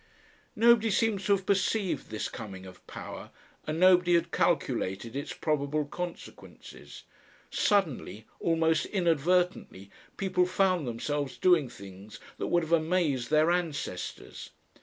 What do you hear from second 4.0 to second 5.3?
had calculated